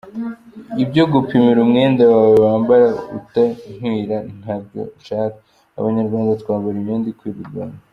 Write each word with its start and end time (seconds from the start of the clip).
Ibyo 0.83 1.03
kumpimira 1.11 1.59
umwenda 1.65 2.03
wawe 2.13 2.35
wambara 2.45 2.87
utankwira 3.17 4.17
ntabyonshaka… 4.39 5.37
Abanyarwanda 5.79 6.39
twambara 6.41 6.75
imyenda 6.77 7.07
ikwira 7.09 7.39
u 7.45 7.49
Rwanda. 7.51 7.81